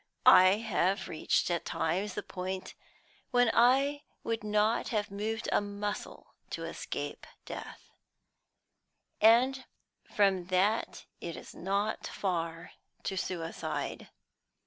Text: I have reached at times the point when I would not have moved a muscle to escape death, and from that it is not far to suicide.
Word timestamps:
I 0.25 0.55
have 0.57 1.07
reached 1.07 1.51
at 1.51 1.63
times 1.63 2.15
the 2.15 2.23
point 2.23 2.73
when 3.29 3.51
I 3.53 4.01
would 4.23 4.43
not 4.43 4.87
have 4.87 5.11
moved 5.11 5.47
a 5.51 5.61
muscle 5.61 6.33
to 6.49 6.63
escape 6.65 7.27
death, 7.45 7.91
and 9.21 9.63
from 10.05 10.45
that 10.47 11.05
it 11.19 11.37
is 11.37 11.53
not 11.53 12.07
far 12.07 12.71
to 13.03 13.15
suicide. 13.15 14.09